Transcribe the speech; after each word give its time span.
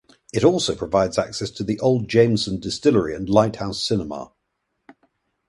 It 0.33 0.43
also 0.43 0.73
provides 0.75 1.19
access 1.19 1.51
to 1.51 1.63
the 1.63 1.79
Old 1.79 2.07
Jameson 2.09 2.59
Distillery 2.59 3.13
and 3.13 3.29
Light 3.29 3.57
House 3.57 3.83
Cinema. 3.83 4.31